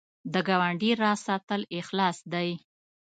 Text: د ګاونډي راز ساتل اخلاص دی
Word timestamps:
د 0.33 0.35
ګاونډي 0.47 0.91
راز 1.01 1.19
ساتل 1.27 1.61
اخلاص 1.79 2.17
دی 2.33 2.49